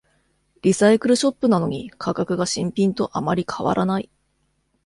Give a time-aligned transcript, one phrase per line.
[0.63, 4.09] リサイクルショップなのに価格が新品とあまり変わらない